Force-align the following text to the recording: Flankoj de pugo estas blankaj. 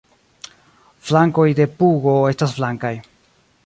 Flankoj 1.09 1.47
de 1.61 1.69
pugo 1.83 2.17
estas 2.35 2.61
blankaj. 2.61 2.95